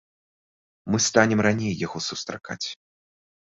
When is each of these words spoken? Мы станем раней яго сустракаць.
Мы 0.95 0.99
станем 1.09 1.45
раней 1.47 1.71
яго 1.85 1.97
сустракаць. 2.09 2.61